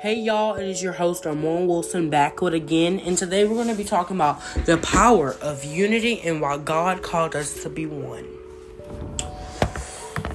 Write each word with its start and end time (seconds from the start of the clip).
Hey 0.00 0.14
y'all, 0.14 0.54
it 0.54 0.64
is 0.64 0.80
your 0.80 0.92
host 0.92 1.24
Armon 1.24 1.66
Wilson 1.66 2.08
back 2.08 2.40
with 2.40 2.54
again, 2.54 3.00
and 3.00 3.18
today 3.18 3.44
we're 3.44 3.56
going 3.56 3.66
to 3.66 3.74
be 3.74 3.82
talking 3.82 4.14
about 4.14 4.40
the 4.64 4.78
power 4.78 5.34
of 5.42 5.64
unity 5.64 6.20
and 6.20 6.40
why 6.40 6.56
God 6.56 7.02
called 7.02 7.34
us 7.34 7.64
to 7.64 7.68
be 7.68 7.84
one. 7.84 8.24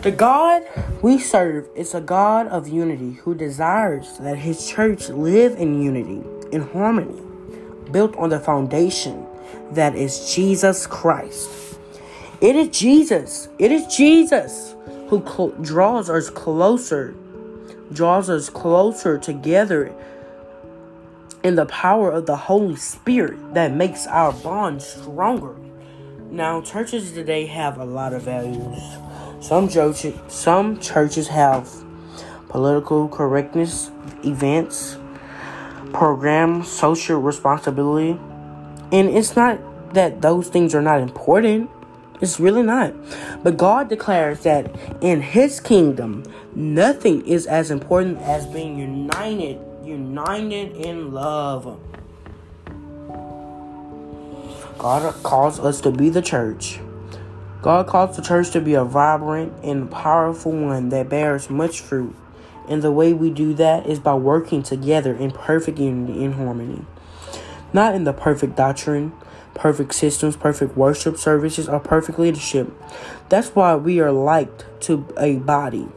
The 0.01 0.11
God 0.11 0.63
we 1.01 1.17
serve 1.17 1.69
is 1.75 1.93
a 1.93 2.01
God 2.01 2.47
of 2.47 2.67
unity 2.67 3.13
who 3.13 3.35
desires 3.35 4.17
that 4.17 4.37
his 4.37 4.67
church 4.67 5.07
live 5.07 5.55
in 5.55 5.81
unity, 5.81 6.21
in 6.51 6.63
harmony, 6.63 7.21
built 7.89 8.17
on 8.17 8.31
the 8.31 8.41
foundation 8.41 9.25
that 9.71 9.95
is 9.95 10.35
Jesus 10.35 10.85
Christ. 10.85 11.79
It 12.41 12.57
is 12.57 12.67
Jesus, 12.77 13.47
it 13.59 13.71
is 13.71 13.87
Jesus 13.95 14.75
who 15.07 15.21
draws 15.61 16.09
us 16.09 16.29
closer 16.29 17.15
draws 17.91 18.29
us 18.29 18.49
closer 18.49 19.17
together 19.17 19.93
in 21.43 21.55
the 21.55 21.65
power 21.65 22.09
of 22.09 22.25
the 22.25 22.35
Holy 22.35 22.75
Spirit 22.75 23.53
that 23.53 23.73
makes 23.73 24.07
our 24.07 24.31
bond 24.31 24.81
stronger. 24.81 25.55
Now, 26.31 26.61
churches 26.61 27.11
today 27.11 27.45
have 27.45 27.77
a 27.77 27.85
lot 27.85 28.13
of 28.13 28.23
values. 28.23 28.81
Some 29.41 29.67
churches, 29.67 30.17
some 30.29 30.79
churches 30.79 31.27
have 31.27 31.69
political 32.49 33.09
correctness 33.09 33.91
events, 34.23 34.97
programs, 35.91 36.69
social 36.69 37.19
responsibility, 37.19 38.19
and 38.91 39.09
it's 39.09 39.35
not 39.35 39.59
that 39.93 40.21
those 40.21 40.47
things 40.47 40.73
are 40.73 40.81
not 40.81 41.01
important. 41.01 41.69
It's 42.23 42.39
really 42.39 42.63
not. 42.63 42.93
But 43.43 43.57
God 43.57 43.89
declares 43.89 44.43
that 44.43 44.73
in 45.01 45.19
His 45.19 45.59
kingdom, 45.59 46.23
nothing 46.55 47.27
is 47.27 47.45
as 47.45 47.69
important 47.69 48.19
as 48.19 48.45
being 48.45 48.79
united, 48.79 49.59
united 49.83 50.71
in 50.77 51.11
love. 51.11 51.81
God 54.77 55.13
calls 55.21 55.59
us 55.59 55.81
to 55.81 55.91
be 55.91 56.09
the 56.09 56.21
church. 56.21 56.79
God 57.61 57.87
calls 57.87 58.15
the 58.15 58.21
church 58.21 58.51
to 58.51 58.61
be 58.61 58.73
a 58.73 58.85
vibrant 58.85 59.51
and 59.61 59.91
powerful 59.91 60.53
one 60.53 60.87
that 60.89 61.09
bears 61.09 61.49
much 61.49 61.81
fruit. 61.81 62.15
And 62.69 62.81
the 62.81 62.93
way 62.93 63.11
we 63.11 63.31
do 63.31 63.53
that 63.55 63.85
is 63.85 63.99
by 63.99 64.13
working 64.13 64.63
together 64.63 65.13
in 65.13 65.31
perfect 65.31 65.77
unity 65.77 66.23
and 66.23 66.35
harmony. 66.35 66.85
Not 67.73 67.95
in 67.95 68.05
the 68.05 68.13
perfect 68.13 68.55
doctrine, 68.55 69.11
perfect 69.53 69.93
systems, 69.93 70.35
perfect 70.35 70.75
worship 70.75 71.17
services, 71.17 71.67
or 71.69 71.79
perfect 71.79 72.19
leadership. 72.19 72.71
That's 73.29 73.49
why 73.49 73.75
we 73.75 73.99
are 73.99 74.11
liked 74.11 74.65
to 74.81 75.05
a 75.17 75.37
body. 75.37 75.87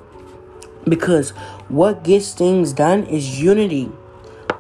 Because 0.84 1.30
what 1.68 2.04
gets 2.04 2.32
things 2.32 2.72
done 2.72 3.04
is 3.04 3.40
unity. 3.40 3.90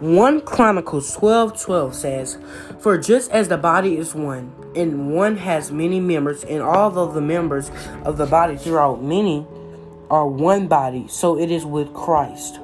1 0.00 0.42
Chronicles 0.42 1.14
12 1.16 1.60
12 1.62 1.94
says, 1.94 2.38
For 2.80 2.98
just 2.98 3.30
as 3.30 3.48
the 3.48 3.56
body 3.56 3.96
is 3.96 4.14
one, 4.14 4.52
and 4.74 5.14
one 5.14 5.38
has 5.38 5.72
many 5.72 6.00
members, 6.00 6.44
and 6.44 6.60
all 6.60 6.98
of 6.98 7.14
the 7.14 7.20
members 7.20 7.70
of 8.04 8.18
the 8.18 8.26
body 8.26 8.56
throughout 8.56 9.02
many 9.02 9.46
are 10.10 10.26
one 10.26 10.68
body, 10.68 11.06
so 11.08 11.38
it 11.38 11.50
is 11.50 11.64
with 11.64 11.92
Christ. 11.94 12.60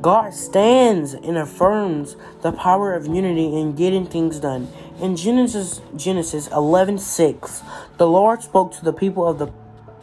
God 0.00 0.34
stands 0.34 1.14
and 1.14 1.38
affirms 1.38 2.16
the 2.42 2.52
power 2.52 2.94
of 2.94 3.06
unity 3.06 3.58
in 3.58 3.74
getting 3.74 4.06
things 4.06 4.40
done. 4.40 4.68
In 5.00 5.16
Genesis 5.16 5.80
Genesis 5.96 6.48
11:6, 6.48 7.62
the 7.98 8.06
Lord 8.06 8.42
spoke 8.42 8.72
to 8.72 8.84
the 8.84 8.92
people 8.92 9.26
of 9.26 9.38
the 9.38 9.48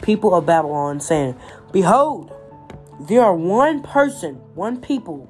people 0.02 0.34
of 0.34 0.46
Babylon 0.46 1.00
saying, 1.00 1.36
"Behold, 1.72 2.32
there 3.00 3.22
are 3.22 3.36
one 3.36 3.82
person, 3.82 4.36
one 4.56 4.78
people, 4.78 5.28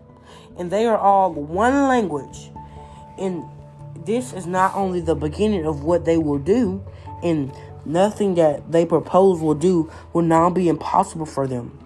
and 0.58 0.70
they 0.70 0.86
are 0.86 0.98
all 0.98 1.32
one 1.32 1.88
language. 1.88 2.52
And 3.18 3.44
this 4.06 4.34
is 4.34 4.46
not 4.46 4.76
only 4.76 5.00
the 5.00 5.16
beginning 5.16 5.66
of 5.66 5.84
what 5.84 6.06
they 6.06 6.18
will 6.18 6.38
do, 6.38 6.82
and 7.24 7.52
nothing 7.86 8.36
that 8.36 8.72
they 8.72 8.86
propose 8.86 9.42
will 9.42 9.56
do 9.56 9.90
will 10.14 10.24
now 10.24 10.50
be 10.50 10.68
impossible 10.68 11.26
for 11.26 11.48
them. 11.48 11.78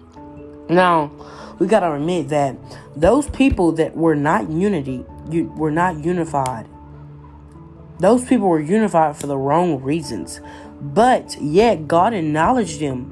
Now, 0.68 1.10
we 1.58 1.66
gotta 1.66 1.92
admit 1.92 2.28
that 2.28 2.56
those 2.94 3.28
people 3.30 3.72
that 3.72 3.96
were 3.96 4.14
not 4.14 4.50
unity, 4.50 5.04
you, 5.30 5.46
were 5.56 5.70
not 5.70 6.04
unified. 6.04 6.66
Those 7.98 8.24
people 8.24 8.48
were 8.48 8.60
unified 8.60 9.16
for 9.16 9.26
the 9.26 9.38
wrong 9.38 9.82
reasons, 9.82 10.40
but 10.80 11.40
yet 11.40 11.88
God 11.88 12.12
acknowledged 12.12 12.80
them 12.80 13.10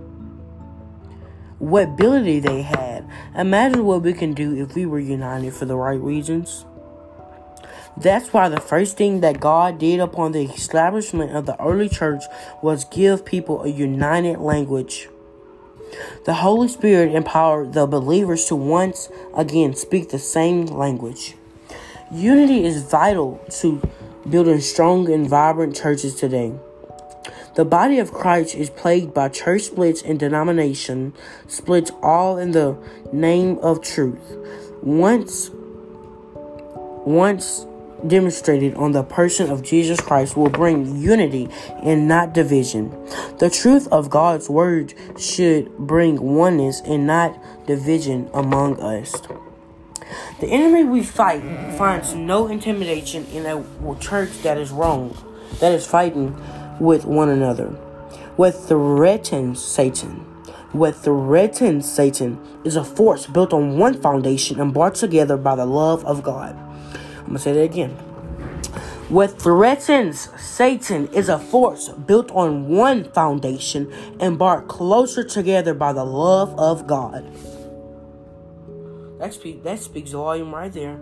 what 1.59 1.85
ability 1.85 2.41
they 2.41 2.63
had. 2.63 3.09
Imagine 3.35 3.85
what 3.85 4.03
we 4.03 4.13
can 4.13 4.35
do 4.35 4.55
if 4.55 4.75
we 4.75 4.85
were 4.85 4.99
united 4.99 5.55
for 5.55 5.65
the 5.65 5.77
right 5.77 6.01
reasons. 6.01 6.67
That's 7.97 8.33
why 8.33 8.49
the 8.49 8.61
first 8.61 8.97
thing 8.97 9.21
that 9.21 9.41
God 9.41 9.79
did 9.79 10.01
upon 10.01 10.33
the 10.33 10.43
establishment 10.43 11.35
of 11.35 11.47
the 11.47 11.61
early 11.63 11.89
church 11.89 12.25
was 12.61 12.85
give 12.85 13.25
people 13.25 13.63
a 13.63 13.69
united 13.69 14.39
language. 14.39 15.09
The 16.25 16.35
Holy 16.35 16.69
Spirit 16.69 17.15
empowered 17.15 17.73
the 17.73 17.87
believers 17.87 18.47
to 18.47 18.57
once 18.57 19.09
again 19.37 19.75
speak 19.75 20.11
the 20.11 20.19
same 20.19 20.67
language. 20.67 21.35
Unity 22.13 22.65
is 22.65 22.83
vital 22.83 23.45
to 23.61 23.81
building 24.29 24.61
strong 24.61 25.11
and 25.13 25.29
vibrant 25.29 25.77
churches 25.77 26.15
today. 26.15 26.55
The 27.57 27.65
body 27.65 27.99
of 27.99 28.13
Christ 28.13 28.55
is 28.55 28.71
plagued 28.71 29.15
by 29.15 29.29
church 29.29 29.63
splits 29.63 30.03
and 30.03 30.19
denomination 30.19 31.13
splits, 31.47 31.93
all 32.03 32.37
in 32.37 32.51
the 32.51 32.77
name 33.13 33.59
of 33.59 33.81
truth. 33.81 34.37
Once, 34.83 35.51
once 37.05 37.67
demonstrated 38.07 38.75
on 38.75 38.93
the 38.93 39.03
person 39.03 39.51
of 39.51 39.63
Jesus 39.63 40.01
Christ 40.01 40.37
will 40.37 40.51
bring 40.51 40.97
unity 40.97 41.49
and 41.83 42.07
not 42.09 42.33
division. 42.33 42.91
The 43.39 43.51
truth 43.51 43.89
of 43.89 44.11
God's 44.11 44.49
word 44.49 44.95
should 45.19 45.77
bring 45.79 46.21
oneness 46.21 46.81
and 46.83 47.07
not 47.07 47.39
division 47.67 48.31
among 48.35 48.81
us. 48.81 49.15
The 50.41 50.49
enemy 50.49 50.85
we 50.85 51.03
fight 51.03 51.43
finds 51.77 52.15
no 52.15 52.47
intimidation 52.47 53.27
in 53.33 53.47
a 53.47 53.65
church 54.01 54.31
that 54.43 54.59
is 54.59 54.71
wrong, 54.71 55.17
that 55.61 55.73
is 55.73 55.87
fighting 55.87 56.37
with 56.79 57.05
one 57.05 57.29
another. 57.29 57.69
What 58.37 58.53
threatens 58.53 59.63
Satan? 59.63 60.27
What 60.73 60.97
threatens 60.97 61.91
Satan 61.91 62.41
is 62.65 62.75
a 62.75 62.85
force 62.85 63.27
built 63.27 63.53
on 63.53 63.79
one 63.79 64.01
foundation 64.01 64.61
and 64.61 64.75
brought 64.75 64.97
together 64.97 65.37
by 65.37 65.55
the 65.55 65.67
love 65.67 66.05
of 66.05 66.23
God. 66.25 66.59
I'm 67.27 67.33
to 67.35 67.39
say 67.39 67.53
that 67.53 67.63
again. 67.63 67.91
What 69.09 69.39
threatens 69.41 70.31
Satan 70.41 71.09
is 71.09 71.29
a 71.29 71.39
force 71.39 71.89
built 71.91 72.31
on 72.31 72.69
one 72.69 73.05
foundation 73.05 73.93
and 74.19 74.39
brought 74.39 74.67
closer 74.67 75.23
together 75.23 75.75
by 75.75 75.93
the 75.93 76.05
love 76.05 76.59
of 76.59 76.87
God. 76.87 77.25
That, 79.19 79.35
speak, 79.35 79.63
that 79.65 79.79
speaks 79.79 80.13
volume 80.13 80.55
right 80.55 80.73
there. 80.73 80.99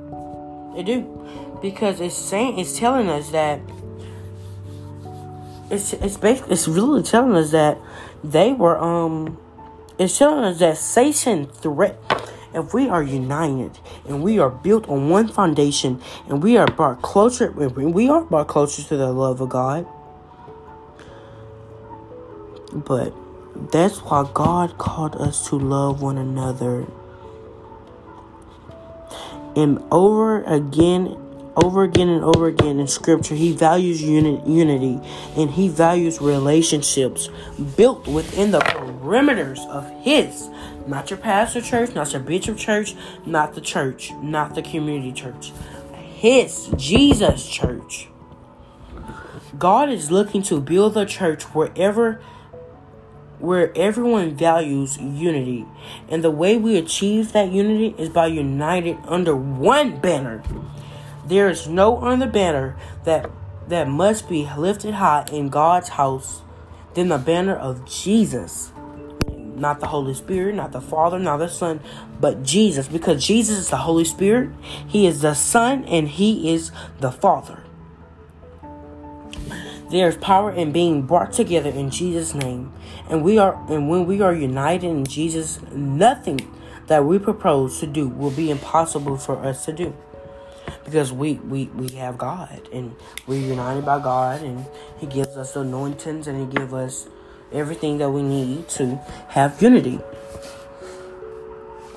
It 0.77 0.84
do. 0.84 1.28
Because 1.61 2.00
it's 2.00 2.16
saying 2.16 2.59
it's 2.59 2.78
telling 2.78 3.09
us 3.09 3.31
that 3.31 3.61
it's 5.71 5.93
it's 5.94 6.16
basically 6.16 6.53
it's 6.53 6.69
really 6.69 7.03
telling 7.03 7.37
us 7.37 7.50
that 7.53 7.78
they 8.25 8.53
were 8.53 8.78
um 8.78 9.38
it's 9.99 10.19
telling 10.19 10.44
us 10.44 10.59
that 10.59 10.77
Satan 10.77 11.47
threat 11.47 11.97
if 12.54 12.74
we 12.74 12.88
are 12.88 13.02
united 13.02 13.78
and 14.06 14.22
we 14.22 14.38
are 14.38 14.50
built 14.50 14.88
on 14.88 15.08
one 15.08 15.28
foundation 15.28 16.00
and 16.28 16.42
we 16.42 16.56
are 16.56 16.66
brought 16.66 17.02
closer 17.02 17.50
we 17.50 18.08
are 18.08 18.22
brought 18.22 18.48
closer 18.48 18.82
to 18.82 18.96
the 18.96 19.12
love 19.12 19.40
of 19.40 19.48
God. 19.48 19.86
But 22.72 23.14
that's 23.70 23.99
why 23.99 24.28
God 24.32 24.78
called 24.78 25.16
us 25.16 25.49
to 25.49 25.58
love 25.58 26.00
one 26.00 26.16
another. 26.16 26.87
And 29.55 29.82
over 29.90 30.43
again 30.44 31.19
over 31.56 31.82
again 31.82 32.08
and 32.08 32.25
over 32.25 32.46
again 32.46 32.81
in 32.81 32.87
scripture 32.87 33.34
he 33.34 33.52
values 33.52 34.02
uni- 34.02 34.43
unity 34.46 34.99
and 35.37 35.50
he 35.50 35.69
values 35.69 36.20
relationships 36.20 37.28
built 37.76 38.06
within 38.06 38.50
the 38.50 38.60
perimeters 38.60 39.66
of 39.69 39.88
his. 40.02 40.49
Not 40.87 41.10
your 41.10 41.19
pastor 41.19 41.60
church 41.60 41.94
not 41.94 42.12
your 42.12 42.22
bishop 42.22 42.56
church 42.56 42.94
not 43.26 43.54
the 43.54 43.60
church 43.60 44.12
not 44.22 44.54
the 44.54 44.62
community 44.62 45.12
church. 45.12 45.52
His 46.14 46.70
jesus 46.76 47.49
church. 47.49 48.08
God 49.58 49.90
is 49.90 50.10
looking 50.10 50.43
to 50.44 50.60
build 50.60 50.96
a 50.96 51.05
church 51.05 51.43
wherever 51.55 52.20
where 53.38 53.76
everyone 53.76 54.37
values 54.37 54.96
unity. 54.98 55.66
And 56.08 56.22
the 56.22 56.31
way 56.31 56.56
we 56.56 56.78
achieve 56.78 57.32
that 57.32 57.50
unity 57.50 57.93
is 57.98 58.08
by 58.08 58.26
united 58.26 58.96
under 59.05 59.34
one 59.37 59.98
banner 59.98 60.43
there 61.26 61.48
is 61.48 61.69
no 61.69 61.98
other 61.98 62.26
banner 62.26 62.76
that 63.04 63.30
that 63.69 63.88
must 63.88 64.28
be 64.28 64.48
lifted 64.56 64.94
high 64.94 65.24
in 65.32 65.48
God's 65.48 65.90
house 65.90 66.42
than 66.94 67.08
the 67.08 67.19
banner 67.19 67.54
of 67.54 67.84
Jesus. 67.86 68.72
not 69.54 69.80
the 69.80 69.86
Holy 69.86 70.14
Spirit, 70.14 70.54
not 70.56 70.72
the 70.72 70.80
Father, 70.80 71.19
not 71.19 71.36
the 71.36 71.48
Son, 71.48 71.80
but 72.20 72.42
Jesus. 72.42 72.88
Because 72.88 73.24
Jesus 73.24 73.58
is 73.58 73.70
the 73.70 73.76
Holy 73.76 74.04
Spirit, 74.04 74.50
He 74.88 75.06
is 75.06 75.20
the 75.20 75.34
Son, 75.34 75.84
and 75.84 76.08
He 76.08 76.52
is 76.52 76.72
the 77.00 77.12
Father. 77.12 77.62
There's 79.90 80.16
power 80.16 80.50
in 80.50 80.72
being 80.72 81.02
brought 81.02 81.32
together 81.32 81.69
in 81.69 81.90
Jesus' 81.90 82.34
name. 82.34 82.72
And 83.10 83.22
we 83.22 83.38
are 83.38 83.54
and 83.70 83.90
when 83.90 84.06
we 84.06 84.22
are 84.22 84.34
united 84.34 84.88
in 84.88 85.04
Jesus, 85.04 85.60
nothing 85.70 86.40
that 86.86 87.04
we 87.04 87.19
propose 87.19 87.78
to 87.80 87.86
do 87.86 88.08
will 88.08 88.30
be 88.30 88.50
impossible 88.50 89.19
for 89.19 89.36
us 89.44 89.66
to 89.66 89.72
do. 89.72 89.94
Because 90.84 91.12
we, 91.12 91.34
we, 91.34 91.67
we 91.67 91.88
have 91.96 92.19
God 92.19 92.69
and 92.73 92.94
we're 93.26 93.40
united 93.40 93.84
by 93.84 94.00
God 94.00 94.43
and 94.43 94.67
He 94.99 95.06
gives 95.06 95.37
us 95.37 95.55
anointings 95.56 96.26
and 96.26 96.40
He 96.40 96.56
gives 96.56 96.73
us 96.73 97.08
everything 97.52 97.99
that 97.99 98.11
we 98.11 98.23
need 98.23 98.69
to 98.70 98.96
have 99.29 99.61
unity. 99.62 100.00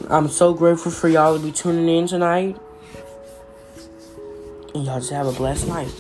I'm 0.10 0.28
so 0.28 0.54
grateful 0.54 0.92
for 0.92 1.10
y'all 1.10 1.38
to 1.38 1.44
be 1.44 1.52
tuning 1.52 1.90
in 1.90 2.08
tonight. 2.08 2.58
And 4.76 4.86
y'all 4.86 5.00
just 5.00 5.12
have 5.12 5.26
a 5.26 5.32
blessed 5.32 5.68
night. 5.68 5.92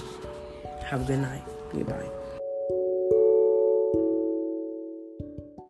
Have 0.85 1.01
a 1.01 1.05
good 1.05 1.19
night. 1.19 1.43
Goodbye. 1.71 2.14